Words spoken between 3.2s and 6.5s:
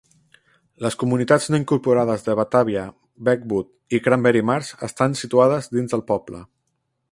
Beechwood i Cranberry Marsh estan situades dins el poble.